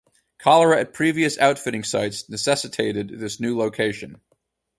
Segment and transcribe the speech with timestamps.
[0.39, 4.19] Cholera at previous outfitting sites necessitated this new location.